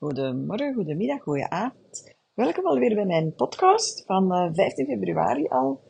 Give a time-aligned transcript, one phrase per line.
[0.00, 2.14] Goedemorgen, goedemiddag, goedenavond.
[2.34, 5.80] Welkom alweer bij mijn podcast van eh, 15 februari al.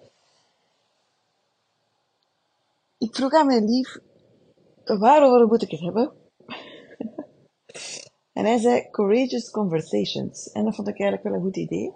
[2.98, 3.98] Ik vroeg aan mijn lief,
[4.84, 6.12] waarover moet ik het hebben?
[8.32, 10.52] En hij zei, courageous conversations.
[10.52, 11.92] En dat vond ik eigenlijk wel een goed idee.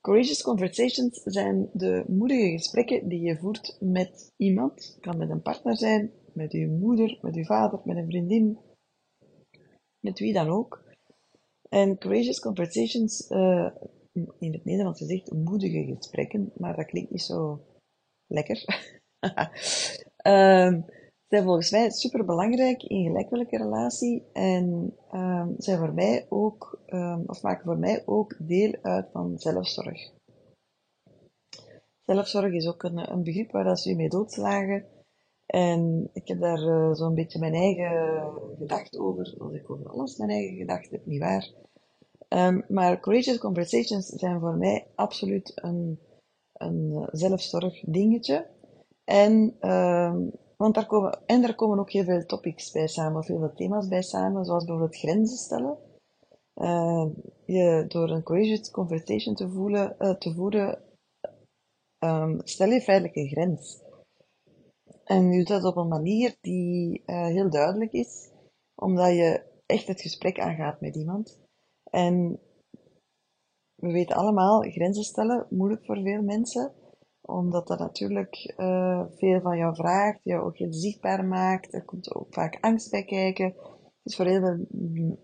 [0.00, 4.86] Courageous conversations zijn de moedige gesprekken die je voert met iemand.
[4.86, 8.58] Het kan met een partner zijn, met uw moeder, met uw vader, met een vriendin,
[10.00, 10.86] met wie dan ook.
[11.68, 13.70] En courageous conversations, eh,
[14.38, 17.60] in het Nederlands gezegd moedige gesprekken, maar dat klinkt niet zo
[18.26, 18.64] lekker.
[20.16, 20.80] Ehm,
[21.28, 26.80] zijn volgens mij super belangrijk in gelijk welke relatie en ehm, zijn voor mij ook,
[26.86, 30.10] ehm, of maken voor mij ook deel uit van zelfzorg.
[32.04, 34.84] Zelfzorg is ook een, begrip waar dat ze mee doodslagen.
[35.48, 40.16] En ik heb daar uh, zo'n beetje mijn eigen gedacht over, als ik over alles
[40.16, 41.50] mijn eigen gedacht heb, niet waar.
[42.28, 45.98] Um, maar courageous conversations zijn voor mij absoluut een,
[46.52, 48.46] een zelfzorg dingetje.
[49.04, 53.26] En, um, want daar komen, en daar komen ook heel veel topics bij samen, of
[53.26, 55.78] heel veel thema's bij samen, zoals bijvoorbeeld grenzen stellen.
[56.54, 57.06] Uh,
[57.44, 60.82] je, door een courageous conversation te, voelen, uh, te voeren,
[62.44, 63.86] stel je feitelijk een grens.
[65.08, 68.30] En je doet dat op een manier die uh, heel duidelijk is,
[68.74, 71.40] omdat je echt het gesprek aangaat met iemand.
[71.90, 72.40] En
[73.74, 76.72] we weten allemaal, grenzen stellen, moeilijk voor veel mensen,
[77.20, 81.74] omdat dat natuurlijk uh, veel van jou vraagt, jou ook heel zichtbaar maakt.
[81.74, 83.46] Er komt ook vaak angst bij kijken.
[83.46, 84.66] Het is voor heel veel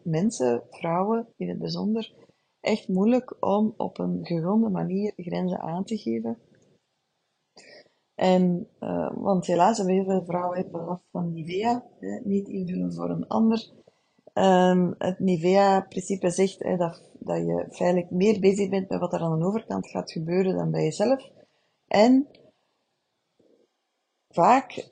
[0.03, 2.15] mensen, vrouwen in het bijzonder,
[2.61, 6.39] echt moeilijk om op een gegronde manier grenzen aan te geven.
[8.15, 12.93] En, uh, want helaas hebben heel veel vrouwen hebben last van Nivea, hè, niet invullen
[12.93, 13.71] voor een ander.
[14.35, 19.21] Um, het Nivea-principe zegt hè, dat, dat je feitelijk meer bezig bent met wat er
[19.21, 21.31] aan de overkant gaat gebeuren dan bij jezelf.
[21.87, 22.29] En
[24.29, 24.91] vaak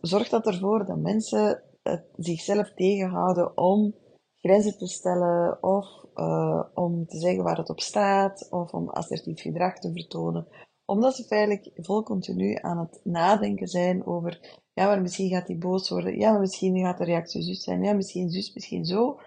[0.00, 3.94] zorgt dat ervoor dat mensen het, zichzelf tegenhouden om
[4.36, 9.40] grenzen te stellen of uh, om te zeggen waar het op staat of om assertief
[9.40, 10.46] gedrag te vertonen
[10.90, 15.58] omdat ze feitelijk vol continu aan het nadenken zijn over, ja, maar misschien gaat hij
[15.58, 19.20] boos worden, ja, maar misschien gaat de reactie zus zijn, ja, misschien zus, misschien zo.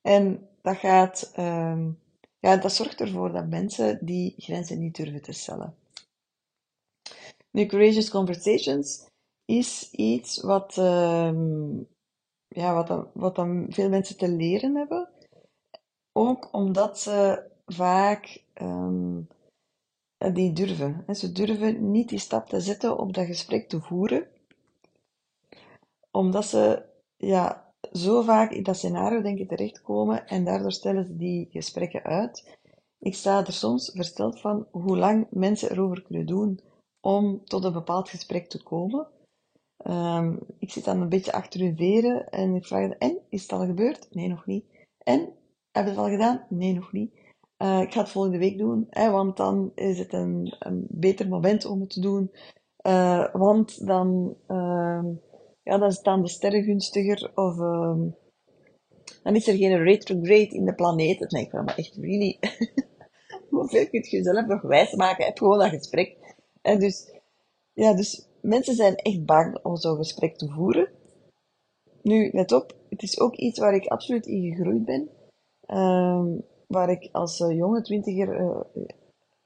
[0.00, 1.98] En dat gaat, um,
[2.38, 5.74] ja, dat zorgt ervoor dat mensen die grenzen niet durven te stellen.
[7.50, 9.06] Nu, Courageous Conversations
[9.44, 11.88] is iets wat, um,
[12.48, 15.08] ja, wat, wat dan veel mensen te leren hebben.
[16.12, 19.28] Ook omdat ze vaak um,
[20.34, 21.04] die durven.
[21.16, 24.26] Ze durven niet die stap te zetten om dat gesprek te voeren,
[26.10, 26.82] omdat ze
[27.16, 32.58] ja, zo vaak in dat scenario denken terechtkomen en daardoor stellen ze die gesprekken uit.
[32.98, 36.60] Ik sta er soms versteld van hoe lang mensen erover kunnen doen
[37.00, 39.06] om tot een bepaald gesprek te komen.
[39.86, 43.52] Um, ik zit dan een beetje achter hun veren en ik vraag en, is het
[43.52, 44.08] al gebeurd?
[44.10, 44.64] Nee, nog niet.
[44.98, 45.20] En,
[45.72, 46.46] heb je het al gedaan?
[46.48, 47.14] Nee, nog niet.
[47.58, 51.28] Uh, ik ga het volgende week doen, hè, want dan is het een, een beter
[51.28, 52.30] moment om het te doen.
[52.86, 55.04] Uh, want dan, uh,
[55.62, 57.56] ja, dan staan de sterren gunstiger of
[59.26, 61.18] dan is er geen retrograde in de planeet.
[61.18, 62.38] Dan denk ik van, maar echt, really?
[63.50, 65.24] Hoeveel kun je jezelf nog wijsmaken?
[65.24, 66.16] Heb gewoon dat gesprek.
[66.62, 67.12] En dus,
[67.72, 70.88] ja, dus mensen zijn echt bang om zo'n gesprek te voeren.
[72.02, 75.10] Nu, let op, het is ook iets waar ik absoluut in gegroeid ben.
[75.78, 78.60] Um, waar ik als uh, jonge twintiger uh,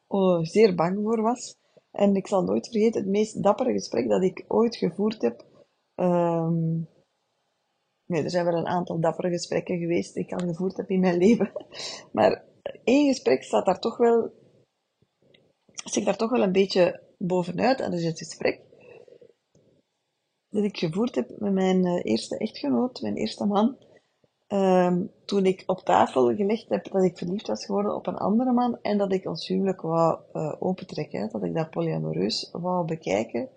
[0.08, 1.58] uh, zeer bang voor was.
[1.90, 5.44] En ik zal nooit vergeten, het meest dappere gesprek dat ik ooit gevoerd heb.
[5.94, 6.88] Um,
[8.06, 11.00] nee, er zijn wel een aantal dappere gesprekken geweest die ik al gevoerd heb in
[11.00, 11.52] mijn leven.
[12.12, 12.44] Maar
[12.84, 14.32] één gesprek staat daar toch wel,
[15.84, 17.80] stikt daar toch wel een beetje bovenuit.
[17.80, 18.60] En dat is het gesprek
[20.48, 23.76] dat ik gevoerd heb met mijn eerste echtgenoot, mijn eerste man.
[24.52, 28.52] Um, toen ik op tafel gelegd heb dat ik verliefd was geworden op een andere
[28.52, 33.48] man en dat ik ons huwelijk wou uh, opentrekken, dat ik dat polyamoreus wou bekijken,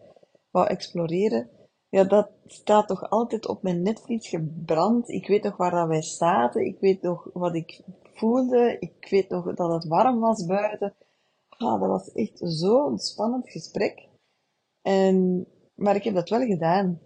[0.51, 1.49] wou exploreren,
[1.93, 5.09] ja, dat staat toch altijd op mijn netvlies gebrand.
[5.09, 7.81] Ik weet nog waar dat wij zaten, ik weet nog wat ik
[8.13, 10.95] voelde, ik weet nog dat het warm was buiten.
[11.49, 14.07] Ah, dat was echt zo'n spannend gesprek.
[14.81, 16.99] En, maar ik heb dat wel gedaan.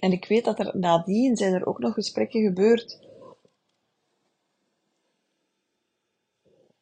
[0.00, 3.08] En ik weet dat er nadien zijn er ook nog gesprekken gebeurd.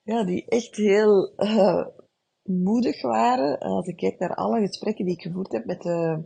[0.02, 1.86] Ja, die echt heel uh,
[2.42, 3.58] moedig waren.
[3.58, 6.22] Als ik kijk naar alle gesprekken die ik gevoerd heb met de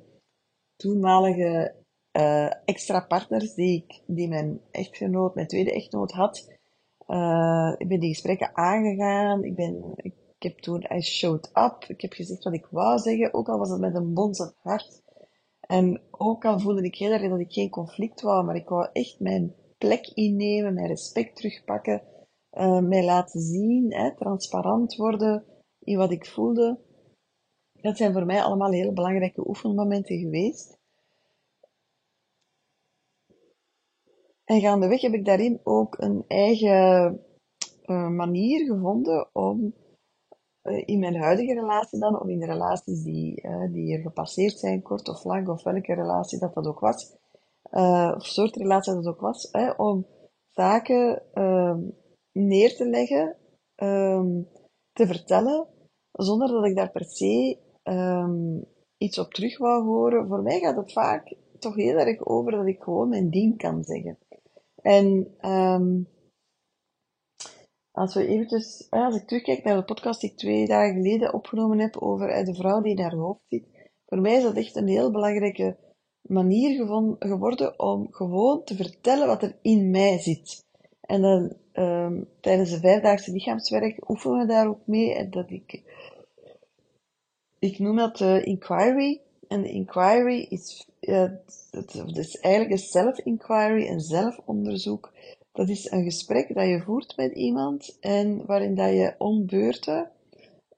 [0.77, 1.75] toenmalige
[2.13, 6.55] uh, extra partners die, ik, die mijn echtgenoot, mijn tweede echtgenoot had.
[7.79, 9.45] Ik ben die gesprekken aangegaan.
[9.45, 11.85] Ik, ben, ik, ik heb toen I showed up.
[11.89, 15.03] Ik heb gezegd wat ik wou zeggen, ook al was het met een bonzend hart.
[15.67, 18.89] En ook al voelde ik heel erg dat ik geen conflict wou, maar ik wou
[18.93, 22.03] echt mijn plek innemen, mijn respect terugpakken,
[22.53, 25.45] uh, mij laten zien, hè, transparant worden
[25.79, 26.81] in wat ik voelde.
[27.73, 30.79] Dat zijn voor mij allemaal hele belangrijke oefenmomenten geweest.
[34.45, 37.21] En gaandeweg heb ik daarin ook een eigen
[37.85, 39.75] uh, manier gevonden om
[40.85, 44.83] in mijn huidige relatie dan, of in de relaties die, uh, die er gepasseerd zijn,
[44.83, 47.17] kort of lang, of welke relatie dat dat ook was,
[48.17, 50.07] of soort relatie dat ook was, om
[50.51, 51.81] zaken ehm,
[52.33, 53.37] neer te leggen,
[53.77, 54.49] um,
[54.93, 55.67] te vertellen,
[56.13, 58.65] zonder dat ik daar per se um,
[58.97, 60.29] iets op terug wou horen.
[60.29, 63.85] Voor mij gaat het vaak toch heel erg over dat ik gewoon mijn ding kan
[63.85, 64.19] zeggen.
[64.83, 65.35] En
[67.97, 71.79] als we eventjes, als ik terugkijk naar de podcast die ik twee dagen geleden opgenomen
[71.79, 73.65] heb over de vrouw die in haar hoofd zit,
[74.07, 75.77] voor mij is dat echt een heel belangrijke
[76.23, 80.65] manier gevonden, geworden om gewoon te vertellen wat er in mij zit.
[81.01, 85.15] En dan um, tijdens de vijfdaagse lichaamswerk oefenen we daar ook mee.
[85.15, 85.83] En dat ik,
[87.59, 89.21] ik noem dat de inquiry.
[89.49, 91.31] En de inquiry is, uh,
[91.71, 95.13] het, is eigenlijk een self-inquiry, een zelfonderzoek.
[95.57, 100.11] Dat is een gesprek dat je voert met iemand en waarin dat je om beurten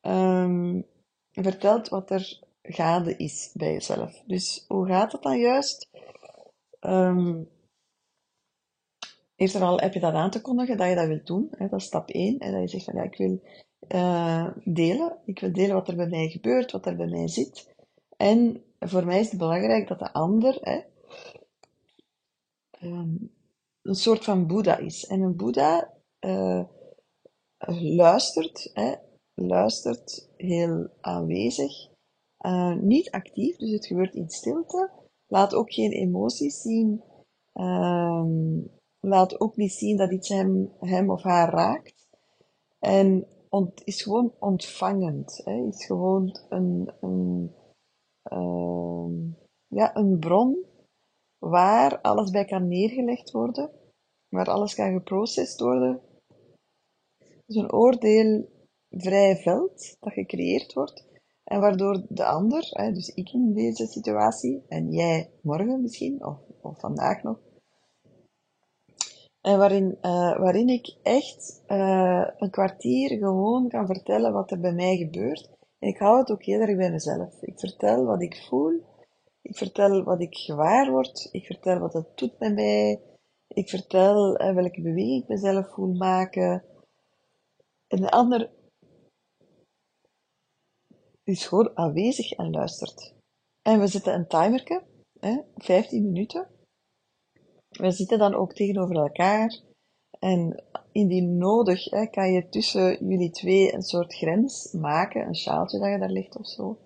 [0.02, 0.86] um,
[1.32, 4.22] vertelt wat er gaande is bij jezelf.
[4.26, 5.90] Dus hoe gaat het dan juist?
[6.80, 7.48] Um,
[9.36, 11.48] eerst en heb je dat aan te kondigen dat je dat wilt doen.
[11.50, 12.38] Hè, dat is stap 1.
[12.38, 13.40] En dat je zegt van ja, ik wil
[13.88, 15.16] uh, delen.
[15.24, 17.74] Ik wil delen wat er bij mij gebeurt, wat er bij mij zit.
[18.16, 20.80] En voor mij is het belangrijk dat de ander hè,
[22.82, 23.36] um,
[23.88, 25.06] een soort van Boeddha is.
[25.06, 26.64] En een Boeddha uh,
[27.96, 28.94] luistert, hè,
[29.34, 31.88] luistert heel aanwezig,
[32.46, 34.90] uh, niet actief, dus het gebeurt in stilte.
[35.26, 37.02] Laat ook geen emoties zien.
[37.54, 38.70] Um,
[39.00, 42.08] laat ook niet zien dat iets hem, hem of haar raakt.
[42.78, 45.40] En ont, is gewoon ontvangend.
[45.44, 45.66] Hè?
[45.66, 47.54] Is gewoon een, een,
[48.32, 49.34] uh,
[49.66, 50.66] ja, een bron
[51.38, 53.70] waar alles bij kan neergelegd worden,
[54.28, 56.00] waar alles kan geprocessed worden.
[57.46, 61.06] Dus een oordeelvrij veld dat gecreëerd wordt
[61.44, 66.80] en waardoor de ander, dus ik in deze situatie en jij morgen misschien, of, of
[66.80, 67.38] vandaag nog,
[69.40, 74.72] en waarin, uh, waarin ik echt uh, een kwartier gewoon kan vertellen wat er bij
[74.72, 75.50] mij gebeurt.
[75.78, 77.42] En ik hou het ook heel erg bij mezelf.
[77.42, 78.82] Ik vertel wat ik voel.
[79.42, 81.28] Ik vertel wat ik gewaar word.
[81.32, 83.00] Ik vertel wat het doet met mij.
[83.48, 86.64] Ik vertel uh, welke beweging ik mezelf voel maken.
[87.86, 88.50] En de ander
[91.24, 93.14] is gewoon aanwezig en luistert.
[93.62, 94.82] En we zetten een timerke,
[95.20, 96.48] hè, 15 minuten.
[97.68, 99.60] We zitten dan ook tegenover elkaar.
[100.18, 105.78] En indien nodig hè, kan je tussen jullie twee een soort grens maken, een sjaaltje
[105.78, 106.78] dat je daar ligt of zo.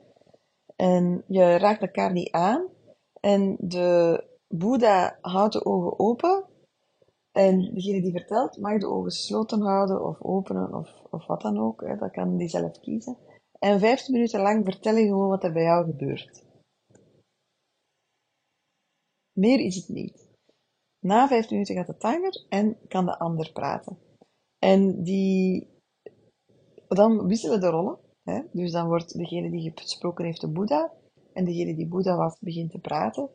[0.76, 2.69] En je raakt elkaar niet aan.
[3.20, 6.44] En de Boeddha houdt de ogen open.
[7.32, 11.58] En degene die vertelt mag de ogen gesloten houden of openen of, of wat dan
[11.58, 11.81] ook.
[11.81, 13.17] Hè, dat kan die zelf kiezen.
[13.58, 16.44] En 15 minuten lang vertellen gewoon wat er bij jou gebeurt.
[19.32, 20.31] Meer is het niet.
[20.98, 23.98] Na vijf minuten gaat de timer en kan de ander praten.
[24.58, 25.69] En die,
[26.89, 27.98] dan wisselen de rollen.
[28.22, 28.43] Hè?
[28.53, 30.93] Dus dan wordt degene die gesproken heeft de Boeddha
[31.32, 33.31] en degene die Boeddha was begint te praten.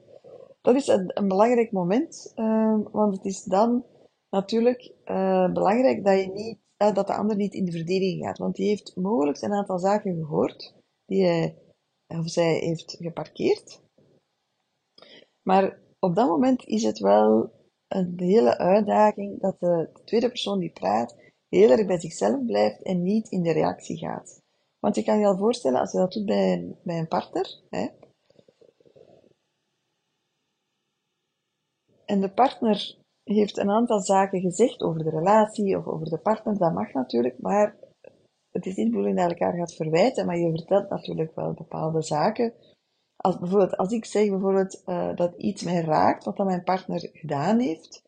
[0.68, 3.86] Dat is een, belangrijk moment, uh, want het is dan
[4.30, 8.38] natuurlijk uh, belangrijk dat, je niet, uh, dat de ander niet in de verdediging gaat.
[8.38, 11.58] Want die heeft mogelijk een aantal zaken gehoord die hij
[12.08, 13.82] of zij heeft geparkeerd.
[15.42, 17.52] Maar op dat moment is het wel
[17.88, 21.16] een hele uitdaging dat de, tweede persoon die praat
[21.50, 24.42] heel erg bij zichzelf blijft en niet in de reactie gaat.
[24.80, 27.62] Want je kan je al voorstellen, als je dat doet bij een, bij een partner,
[27.70, 27.88] hè,
[32.08, 36.58] en de partner heeft een aantal zaken gezegd over de relatie of over de partner,
[36.58, 37.76] dat mag natuurlijk, maar
[38.52, 41.54] het is niet de bedoeling dat je elkaar gaat verwijten, maar je vertelt natuurlijk wel
[41.54, 42.54] bepaalde zaken
[43.18, 47.60] als, bijvoorbeeld, als ik zeg bijvoorbeeld uh, dat iets mij raakt, wat mijn partner gedaan
[47.60, 48.04] heeft,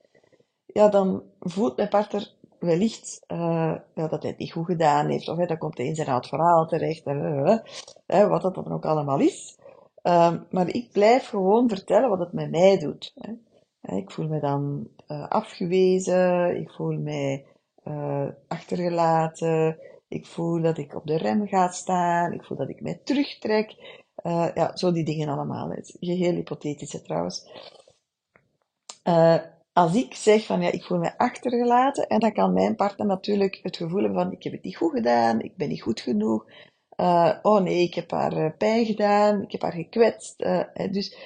[0.65, 5.27] ja, dan voelt mijn partner wellicht uh, ja, dat hij het niet goed gedaan heeft,
[5.27, 8.86] of hè, dan komt hij in zijn oud verhaal terecht, uh, wat dat dan ook
[8.86, 9.58] allemaal is.
[10.01, 13.12] Ehm, maar ik blijf gewoon vertellen wat het met mij doet.
[13.15, 13.34] Hè.
[13.89, 17.43] Ik voel me dan uh, afgewezen, ik voel me
[17.84, 19.77] uh, achtergelaten,
[20.08, 23.98] ik voel dat ik op de rem ga staan, ik voel dat ik mij terugtrek.
[24.53, 25.69] Ja, zo die dingen allemaal.
[25.69, 27.48] Het is geheel hypothetische trouwens.
[29.74, 33.60] als ik zeg van ja, ik voel me achtergelaten, en dan kan mijn partner natuurlijk
[33.63, 36.46] het gevoel hebben van ik heb het niet goed gedaan, ik ben niet goed genoeg,
[37.41, 40.38] oh nee, ik heb haar pijn gedaan, ik heb haar gekwetst.
[40.91, 41.17] Dus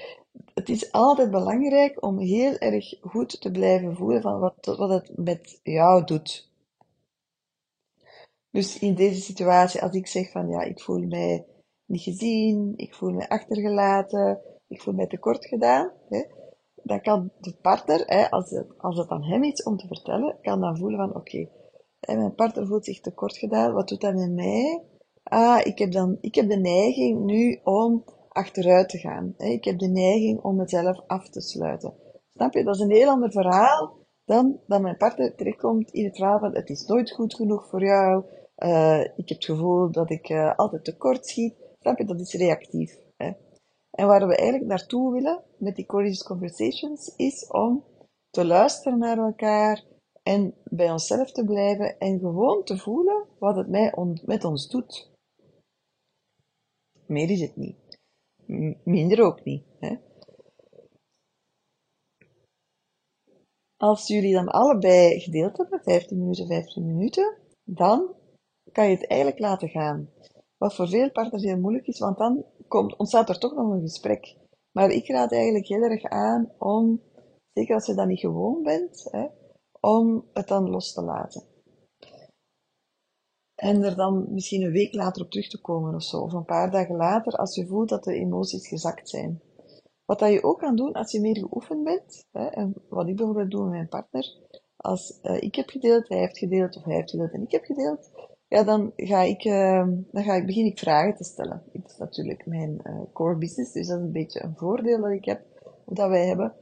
[0.53, 5.17] het is altijd belangrijk om heel erg goed te blijven voelen van wat, wat het
[5.17, 6.51] met jou doet.
[8.49, 11.45] Dus in deze situatie, als ik zeg van ja, ik voel mij
[11.85, 16.23] niet gezien, ik voel mij achtergelaten, ik voel mij tekort gedaan, hè,
[16.75, 20.37] dan kan de partner, hè, als, het, als het aan hem is om te vertellen,
[20.41, 21.49] kan dan voelen van oké,
[21.99, 24.83] mijn partner voelt zich tekort gedaan, wat doet dat met mij?
[25.23, 29.33] ah, ik heb, dan, ik heb de neiging nu om achteruit te gaan.
[29.37, 31.93] Ik heb de neiging om mezelf af te sluiten.
[32.33, 32.63] Snap je?
[32.63, 36.55] Dat is een heel ander verhaal dan dat mijn partner terechtkomt in het verhaal van
[36.55, 38.23] het is nooit goed genoeg voor jou.
[38.57, 41.55] Uh, ik heb het gevoel dat ik uh, altijd tekort schiet.
[41.79, 42.05] Snap je?
[42.05, 42.97] Dat is reactief.
[43.17, 43.31] Hè?
[43.91, 47.83] En waar we eigenlijk naartoe willen met die Courageous Conversations is om
[48.29, 49.83] te luisteren naar elkaar
[50.23, 53.67] en bij onszelf te blijven en gewoon te voelen wat het
[54.25, 55.11] met ons doet.
[57.05, 57.82] Meer is het niet.
[58.83, 59.63] Minder ook niet.
[59.79, 59.95] Hè?
[63.77, 68.15] Als jullie dan allebei gedeeld hebben, 15 minuten, 15 minuten, dan
[68.71, 70.09] kan je het eigenlijk laten gaan.
[70.57, 73.81] Wat voor veel partners heel moeilijk is, want dan komt, ontstaat er toch nog een
[73.81, 74.35] gesprek.
[74.71, 77.01] Maar ik raad eigenlijk heel erg aan om,
[77.53, 79.27] zeker als je dat niet gewoon bent, hè,
[79.79, 81.52] om het dan los te laten.
[83.63, 86.17] En er dan misschien een week later op terug te komen of zo.
[86.17, 89.41] Of een paar dagen later, als je voelt dat de emoties gezakt zijn.
[90.05, 93.15] Wat dat je ook kan doen als je meer geoefend bent, hè, en wat ik
[93.15, 94.37] bijvoorbeeld doe met mijn partner,
[94.77, 97.63] als uh, ik heb gedeeld, hij heeft gedeeld, of hij heeft gedeeld en ik heb
[97.63, 98.09] gedeeld,
[98.47, 101.63] ja, dan ga ik, uh, dan ga ik, begin ik vragen te stellen.
[101.73, 105.11] Dat is natuurlijk mijn uh, core business, dus dat is een beetje een voordeel dat
[105.11, 105.41] ik heb,
[105.85, 106.53] of dat wij hebben.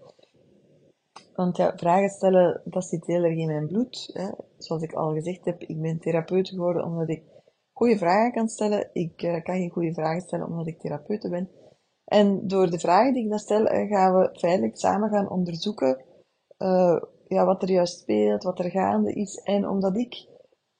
[1.41, 4.09] Want ja, vragen stellen, dat zit heel erg in mijn bloed.
[4.13, 4.29] Hè.
[4.57, 7.23] Zoals ik al gezegd heb, ik ben therapeut geworden omdat ik
[7.71, 8.89] goede vragen kan stellen.
[8.93, 11.49] Ik uh, kan geen goede vragen stellen omdat ik therapeut ben.
[12.05, 16.05] En door de vragen die ik dan stel, uh, gaan we feitelijk samen gaan onderzoeken
[16.57, 19.35] uh, ja, wat er juist speelt, wat er gaande is.
[19.35, 20.27] En omdat ik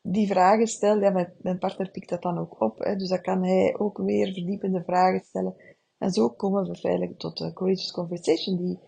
[0.02, 2.80] die vragen stel, mijn, partner pikt dat dan ook op.
[2.80, 5.56] Hè, dus dan kan hij ook weer verdiepende vragen stellen.
[5.98, 8.80] En zo komen we feitelijk tot de Courageous Conversation, die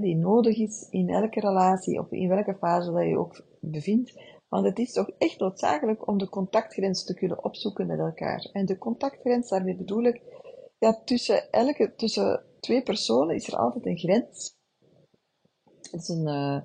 [0.00, 4.14] die nodig is in elke relatie of in welke fase dat je ook bevindt.
[4.48, 8.48] Want het is toch echt noodzakelijk om de contactgrens te kunnen opzoeken met elkaar.
[8.52, 10.22] En de contactgrens, daarmee bedoel ik,
[11.04, 14.54] tussen, elke, tussen twee personen is er altijd een grens.
[15.90, 16.60] Het is een, uh,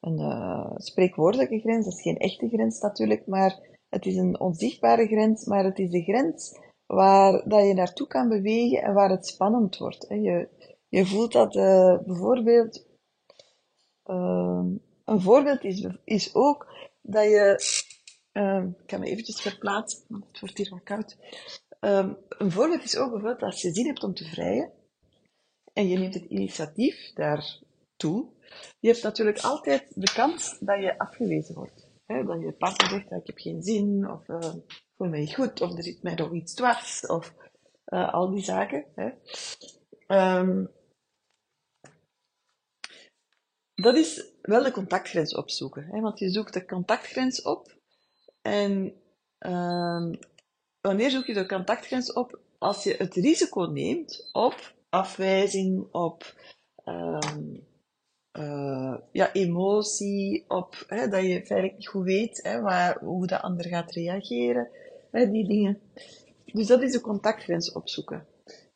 [0.00, 5.06] een uh, spreekwoordelijke grens, dat is geen echte grens natuurlijk, maar het is een onzichtbare
[5.06, 9.26] grens, maar het is de grens waar dat je naartoe kan bewegen en waar het
[9.26, 10.06] spannend wordt.
[10.08, 10.48] Je,
[10.92, 12.86] je voelt dat uh, bijvoorbeeld,
[14.06, 14.64] uh,
[15.04, 16.66] een voorbeeld is, is ook
[17.02, 17.64] dat je,
[18.32, 21.16] uh, ik kan me eventjes verplaatsen, want het wordt hier wat koud.
[21.80, 24.72] Um, een voorbeeld is ook bijvoorbeeld als je zin hebt om te vrijen
[25.72, 28.26] en je neemt het initiatief daartoe,
[28.80, 31.88] je hebt natuurlijk altijd de kans dat je afgewezen wordt.
[32.06, 32.24] Hè?
[32.24, 34.54] Dat je partner zegt, ik heb geen zin, of uh,
[34.96, 37.34] voel me niet goed, of er zit mij nog iets dwars, of
[37.86, 38.84] uh, al die zaken.
[43.82, 45.84] Dat is wel de contactgrens opzoeken.
[45.84, 46.00] Hè?
[46.00, 47.76] Want je zoekt de contactgrens op.
[48.42, 48.94] En
[49.40, 50.12] uh,
[50.80, 52.40] wanneer zoek je de contactgrens op?
[52.58, 56.34] Als je het risico neemt op afwijzing, op
[56.84, 57.66] um,
[58.38, 63.40] uh, ja, emotie, op hè, dat je feitelijk niet goed weet hè, waar, hoe de
[63.40, 64.68] ander gaat reageren.
[65.10, 65.80] Hè, die dingen.
[66.44, 68.26] Dus dat is de contactgrens opzoeken.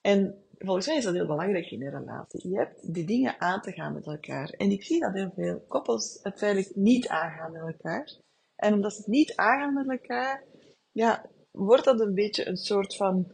[0.01, 2.51] En volgens mij is dat heel belangrijk in een relatie.
[2.51, 4.51] Je hebt die dingen aan te gaan met elkaar.
[4.51, 8.13] En ik zie dat heel veel koppels het feitelijk niet aangaan met elkaar.
[8.57, 10.45] En omdat ze het niet aangaan met elkaar,
[10.93, 13.33] ja, wordt dat een beetje een soort van,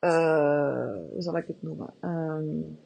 [0.00, 1.94] uh, hoe zal ik het noemen?
[2.00, 2.78] Um,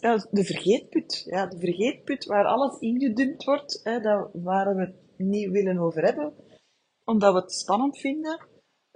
[0.00, 1.22] ja, de vergeetput.
[1.26, 6.04] Ja, de vergeetput waar alles ingedumpt wordt, hè, dat, waar we het niet willen over
[6.04, 6.34] hebben,
[7.04, 8.46] omdat we het spannend vinden,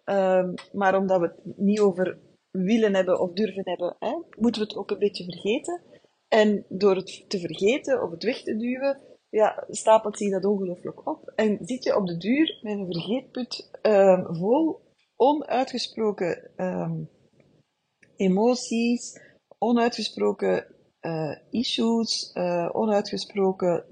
[0.04, 2.18] um, maar omdat we het niet over
[2.62, 5.80] willen hebben of durven hebben, hè, moeten we het ook een beetje vergeten.
[6.28, 11.06] En door het te vergeten of het weg te duwen, ja, stapelt zich dat ongelooflijk
[11.06, 11.32] op.
[11.34, 14.80] En zit je op de duur met een vergeetput um, vol
[15.16, 17.08] onuitgesproken um,
[18.16, 19.20] emoties,
[19.58, 20.66] onuitgesproken
[21.00, 23.84] uh, issues, uh, onuitgesproken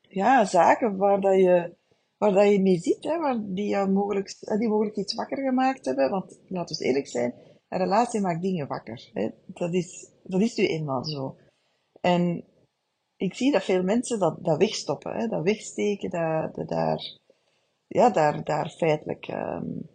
[0.00, 1.76] ja, zaken waar, dat je,
[2.16, 6.10] waar dat je mee zit, hè, waar die, mogelijk, die mogelijk iets wakker gemaakt hebben.
[6.10, 7.34] Want laten we eerlijk zijn,
[7.72, 9.10] een relatie maakt dingen wakker.
[9.12, 9.28] Hè.
[9.46, 11.36] Dat, is, dat is nu eenmaal zo.
[12.00, 12.44] En
[13.16, 17.18] ik zie dat veel mensen dat, dat wegstoppen, hè, dat wegsteken, dat, dat daar,
[17.86, 19.90] ja, daar, daar feitelijk um,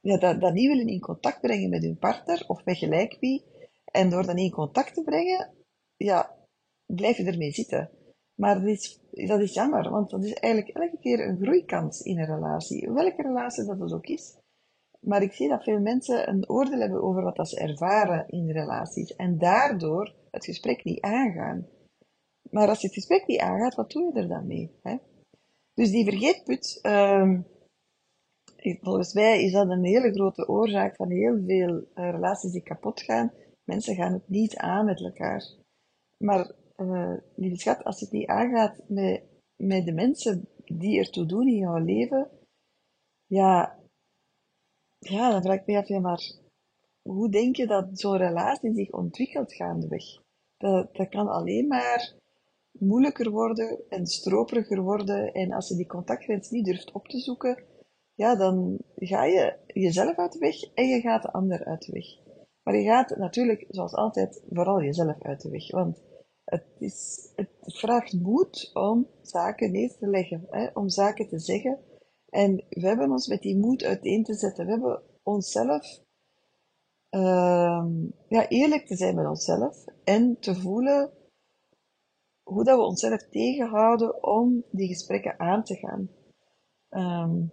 [0.00, 3.44] ja, dat, dat niet willen in contact brengen met hun partner of met gelijk wie.
[3.84, 5.54] En door dat niet in contact te brengen,
[5.96, 6.36] ja,
[6.86, 7.90] blijf je ermee zitten.
[8.34, 12.18] Maar dat is, dat is jammer, want dat is eigenlijk elke keer een groeikans in
[12.18, 12.90] een relatie.
[12.90, 14.42] Welke relatie dat dus ook is.
[15.04, 19.16] Maar ik zie dat veel mensen een oordeel hebben over wat ze ervaren in relaties.
[19.16, 21.66] En daardoor het gesprek niet aangaan.
[22.50, 24.78] Maar als je het gesprek niet aangaat, wat doe je er dan mee?
[24.82, 24.96] Hè?
[25.74, 27.38] Dus die vergeetput, uh,
[28.80, 33.02] volgens mij is dat een hele grote oorzaak van heel veel uh, relaties die kapot
[33.02, 33.32] gaan.
[33.64, 35.44] Mensen gaan het niet aan met elkaar.
[36.18, 39.22] Maar, uh, lieve schat, als je het niet aangaat met,
[39.56, 42.30] met de mensen die ertoe doen in jouw leven,
[43.26, 43.78] ja,
[45.08, 46.32] ja, dan vraag ik me af, ja, maar
[47.02, 50.04] hoe denk je dat zo'n relatie zich ontwikkelt gaandeweg?
[50.56, 52.14] Dat, dat kan alleen maar
[52.78, 55.32] moeilijker worden en stroperiger worden.
[55.32, 57.64] En als je die contactgrens niet durft op te zoeken,
[58.14, 61.92] ja, dan ga je jezelf uit de weg en je gaat de ander uit de
[61.92, 62.06] weg.
[62.62, 65.70] Maar je gaat natuurlijk, zoals altijd, vooral jezelf uit de weg.
[65.70, 66.02] Want
[66.44, 71.78] het, is, het vraagt moed om zaken neer te leggen, hè, om zaken te zeggen.
[72.34, 74.64] En we hebben ons met die moed uiteen te zetten.
[74.64, 76.00] We hebben onszelf,
[77.10, 77.84] uh,
[78.28, 81.10] ja, eerlijk te zijn met onszelf en te voelen
[82.42, 86.10] hoe dat we onszelf tegenhouden om die gesprekken aan te gaan.
[86.90, 87.52] Um,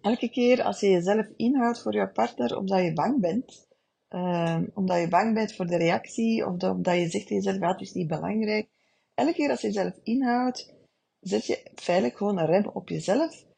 [0.00, 3.68] elke keer als je jezelf inhoudt voor je partner omdat je bang bent,
[4.10, 7.58] uh, omdat je bang bent voor de reactie, of dat, omdat je zegt tegen jezelf,
[7.58, 8.68] ja, het is niet belangrijk.
[9.14, 10.74] Elke keer als je jezelf inhoudt,
[11.20, 13.48] zet je feitelijk gewoon een rem op jezelf.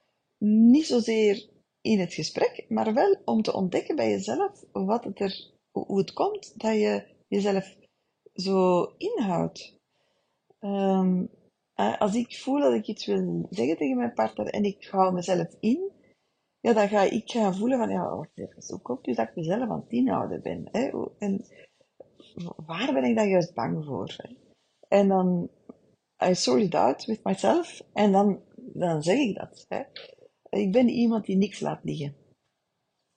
[0.44, 1.48] Niet zozeer
[1.80, 6.12] in het gesprek, maar wel om te ontdekken bij jezelf wat het er, hoe het
[6.12, 7.76] komt dat je jezelf
[8.34, 9.80] zo inhoudt.
[10.60, 11.30] Um,
[11.74, 15.56] als ik voel dat ik iets wil zeggen tegen mijn partner en ik hou mezelf
[15.60, 15.90] in,
[16.60, 19.36] ja, dan ga ik gaan voelen van, ja, wacht even, hoe komt het dat ik
[19.36, 20.68] mezelf aan het inhouden ben?
[20.70, 21.10] Hè?
[21.18, 21.44] En
[22.66, 24.16] waar ben ik dan juist bang voor?
[24.88, 25.50] En dan,
[26.24, 29.66] I sort it out with myself, en dan, dan zeg ik dat.
[29.68, 29.82] Hè?
[30.56, 32.16] Ik ben iemand die niks laat liggen.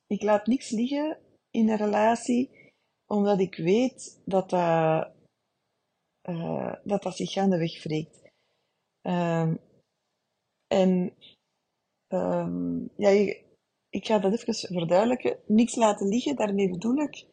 [0.08, 1.20] Ik laat niks liggen
[1.50, 2.72] in een relatie,
[3.06, 5.12] omdat ik weet dat dat,
[6.30, 8.22] uh, dat, dat zich gaandeweg wreekt.
[9.02, 9.60] Um,
[10.68, 11.14] en
[12.08, 13.10] um, ja,
[13.90, 15.40] ik ga dat even verduidelijken.
[15.48, 17.28] Niks laten liggen, daarmee bedoel ik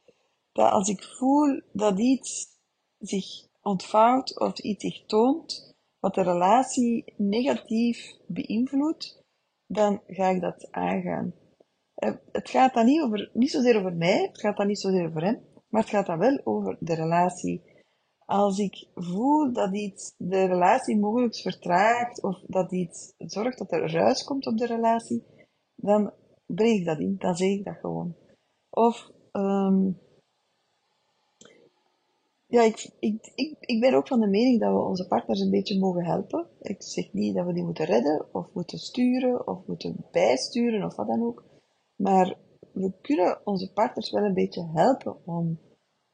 [0.53, 2.47] dat als ik voel dat iets
[2.99, 9.22] zich ontvouwt of iets zich toont, wat de relatie negatief beïnvloedt,
[9.73, 11.35] dan ga ik dat aangaan.
[11.95, 15.07] Eh, het gaat dan niet, over, niet zozeer over mij, het gaat dan niet zozeer
[15.07, 17.63] over hem, maar het gaat dan wel over de relatie.
[18.25, 23.93] Als ik voel dat iets de relatie mogelijk vertraagt of dat iets zorgt dat er
[23.93, 25.25] ruis komt op de relatie,
[25.75, 26.13] dan
[26.47, 28.17] breng ik dat in, dan zeg ik dat gewoon.
[28.71, 29.99] Of, um,
[32.53, 35.51] ja, ik, ik, ik, ik ben ook van de mening dat we onze partners een
[35.51, 36.47] beetje mogen helpen.
[36.61, 40.97] Ik zeg niet dat we die moeten redden, of moeten sturen, of moeten bijsturen, of
[40.97, 41.45] wat dan ook.
[41.97, 42.39] Maar
[42.73, 45.61] we kunnen onze partners wel een beetje helpen om,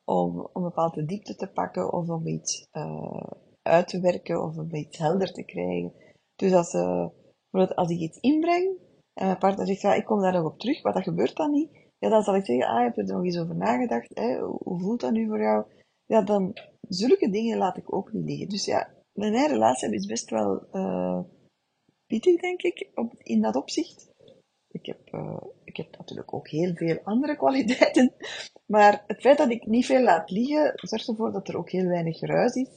[0.05, 4.75] om, een bepaalde diepte te pakken, of om iets uh, uit te werken, of om
[4.75, 5.93] iets helder te krijgen.
[6.37, 7.09] Dus als, uh,
[7.51, 8.79] als ik iets inbreng,
[9.15, 11.51] en mijn partner zegt, ja, ik kom daar nog op terug, maar dat gebeurt dan
[11.51, 11.71] niet.
[11.99, 14.11] Ja, dan zal ik zeggen, ah, heb je er nog eens over nagedacht?
[14.15, 14.39] Hè?
[14.39, 15.65] Hoe voelt dat nu voor jou?
[16.09, 16.57] Ja, dan,
[16.89, 18.49] zulke dingen laat ik ook niet liggen.
[18.49, 21.21] Dus ja, mijn relatie is best wel uh,
[22.07, 24.11] pittig, denk ik, op, in dat opzicht.
[24.69, 28.15] Ik heb, uh, ik heb natuurlijk ook heel veel andere kwaliteiten.
[28.67, 31.87] Maar het feit dat ik niet veel laat liggen, zorgt ervoor dat er ook heel
[31.87, 32.71] weinig ruis is.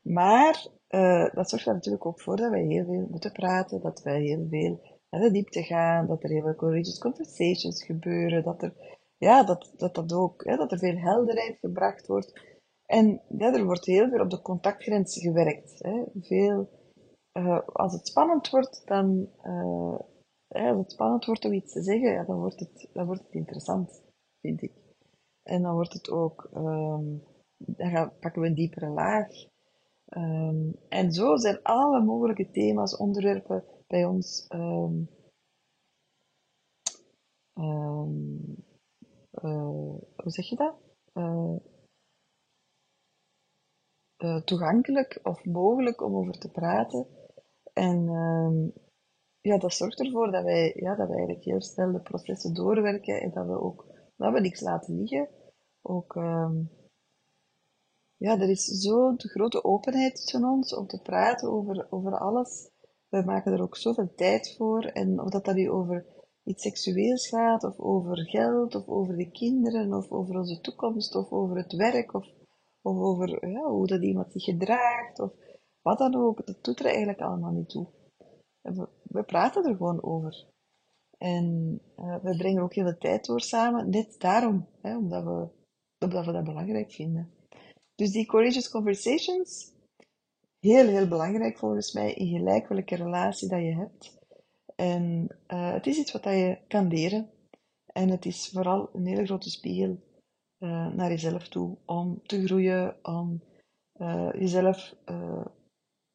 [0.00, 4.02] Maar uh, dat zorgt er natuurlijk ook voor dat wij heel veel moeten praten, dat
[4.02, 8.62] wij heel veel naar de diepte gaan, dat er heel veel courageous conversations gebeuren, dat
[8.62, 12.53] er, ja, dat, dat, dat ook, hè, dat er veel helderheid gebracht wordt.
[12.86, 15.82] En ja, er wordt heel veel op de contactgrens gewerkt.
[15.82, 16.04] Hè.
[16.20, 16.68] Veel,
[17.32, 19.98] uh, als het spannend wordt, dan, uh,
[20.48, 23.32] als het spannend wordt om iets te zeggen, ja, dan, wordt het, dan wordt het
[23.32, 24.02] interessant,
[24.40, 24.72] vind ik.
[25.42, 27.22] En dan wordt het ook, um,
[27.56, 29.28] dan pakken we een diepere laag.
[30.16, 34.46] Um, en zo zijn alle mogelijke thema's, onderwerpen bij ons
[39.44, 39.68] uh,
[40.16, 40.74] hoe zeg je dat?
[44.24, 47.06] Uh, toegankelijk of mogelijk om over te praten.
[47.72, 48.82] En ehm,
[49.40, 53.20] ja, dat zorgt ervoor dat wij, ja, dat wij eigenlijk heel snel de processen doorwerken
[53.20, 55.28] en dat we ook dat we niks laten liggen.
[55.82, 56.70] Ook, um,
[58.16, 62.70] ja, er is zo'n grote openheid tussen ons om te praten over, over alles.
[63.08, 64.84] We maken er ook zoveel tijd voor.
[64.84, 66.06] En of dat, dat nu over
[66.44, 71.30] iets seksueels gaat, of over geld, of over de kinderen, of over onze toekomst, of
[71.30, 72.26] over het werk, of,
[72.84, 75.32] of over hoe dat iemand zich gedraagt, of
[75.82, 77.86] wat dan ook, dat doet er eigenlijk allemaal niet toe.
[78.60, 80.46] We, we praten er gewoon over.
[81.18, 86.32] En uh, we brengen ook heel veel tijd door samen, net daarom, hè, omdat, we,
[86.32, 87.30] dat belangrijk vinden.
[87.94, 89.72] Dus die courageous conversations,
[90.60, 94.18] heel, heel belangrijk volgens mij in gelijk welke relatie dat je hebt.
[94.76, 97.30] En uh, het is iets wat dat je kan leren.
[97.86, 99.98] En het is vooral een hele grote spiegel
[100.64, 103.42] uh, naar jezelf toe om te groeien, om
[103.96, 104.94] uh, jezelf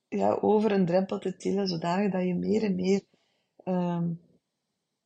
[0.08, 3.02] ja, over een drempel te tillen, zodanig dat je meer en meer
[3.64, 4.22] um,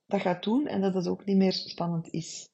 [0.06, 2.50] dat gaat doen en dat het ook niet meer spannend is.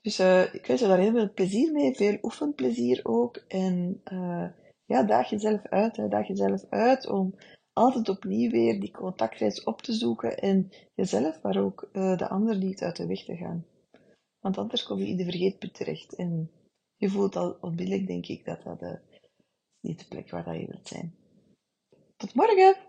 [0.00, 0.18] Dus
[0.52, 3.36] ik wens je daar heel veel plezier mee, veel oefenplezier ook.
[3.36, 4.02] En
[4.84, 7.34] ja, daag jezelf uit, daag jezelf uit om
[7.72, 12.82] altijd opnieuw weer die contactreis op te zoeken en jezelf, maar ook de ander niet
[12.82, 13.64] uit de weg te gaan.
[14.40, 16.50] Want anders kom je in de vergeetput terecht en
[16.96, 19.00] je voelt al onmiddellijk, denk ik, dat dat
[19.80, 21.14] niet de plek waar dat je wilt zijn.
[22.16, 22.87] Tot morgen!